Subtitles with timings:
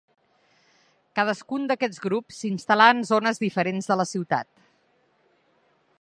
[1.19, 4.51] Cadascun d'aquests grups s'instal·là en zones diferents de la ciutat.